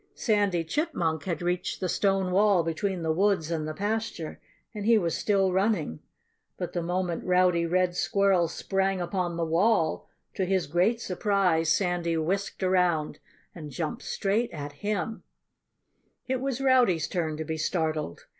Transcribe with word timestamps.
Sandy 0.15 0.63
Chipmunk 0.63 1.25
had 1.25 1.43
reached 1.43 1.79
the 1.79 1.87
stone 1.87 2.31
wall 2.31 2.63
between 2.63 3.03
the 3.03 3.11
woods 3.11 3.51
and 3.51 3.67
the 3.67 3.73
pasture. 3.75 4.39
And 4.73 4.83
he 4.87 4.97
was 4.97 5.15
still 5.15 5.53
running. 5.53 5.99
But 6.57 6.73
the 6.73 6.81
moment 6.81 7.23
Rowdy 7.23 7.67
Red 7.67 7.95
Squirrel 7.95 8.47
sprang 8.47 8.99
upon 8.99 9.37
the 9.37 9.45
wall, 9.45 10.09
to 10.33 10.43
his 10.43 10.65
great 10.65 10.99
surprise 10.99 11.71
Sandy 11.71 12.17
whisked 12.17 12.63
around 12.63 13.19
and 13.53 13.69
jumped 13.69 14.01
straight 14.01 14.49
at 14.49 14.71
him. 14.71 15.21
It 16.27 16.41
was 16.41 16.61
Rowdy's 16.61 17.07
turn 17.07 17.37
to 17.37 17.45
be 17.45 17.57
startled. 17.59 18.25